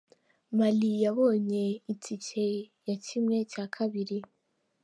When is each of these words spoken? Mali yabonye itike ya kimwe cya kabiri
Mali 0.57 0.89
yabonye 1.03 1.63
itike 1.93 2.43
ya 2.87 2.95
kimwe 3.05 3.37
cya 3.51 3.65
kabiri 3.75 4.17